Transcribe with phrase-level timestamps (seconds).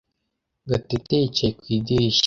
[0.69, 2.19] Gatete yicaye ku idirishya.